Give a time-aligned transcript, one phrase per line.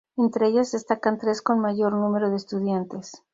[0.17, 3.21] Entre ellas destacan tres con mayor número de estudiantes.